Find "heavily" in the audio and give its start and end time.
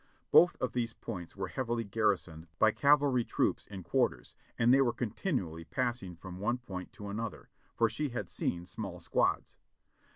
1.49-1.83